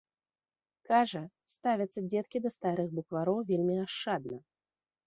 [0.87, 1.21] Кажа,
[1.57, 4.37] ставяцца дзеткі да старых буквароў вельмі ашчадна.